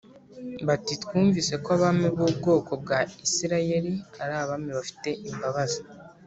bati 0.67 0.93
“Twumvise 1.03 1.53
ko 1.63 1.69
abami 1.77 2.07
b’ubwoko 2.17 2.71
bwa 2.81 2.99
Isirayeli 3.25 3.93
ari 4.21 4.33
abami 4.43 4.69
bafite 4.77 5.09
imbabazi 5.29 5.79